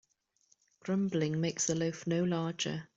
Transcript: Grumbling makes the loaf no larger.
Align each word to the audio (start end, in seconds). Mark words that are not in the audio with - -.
Grumbling 0.79 1.39
makes 1.39 1.67
the 1.67 1.75
loaf 1.75 2.07
no 2.07 2.23
larger. 2.23 2.89